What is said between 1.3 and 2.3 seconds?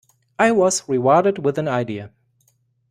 with an idea.